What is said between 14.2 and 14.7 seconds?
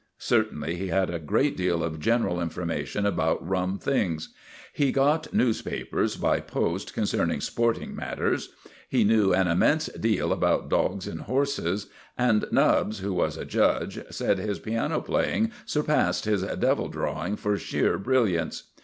his